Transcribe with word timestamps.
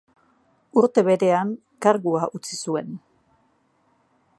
Urte 0.83 1.03
berean 1.09 1.53
kargua 1.87 2.25
utzi 2.41 2.61
zuen. 2.61 2.93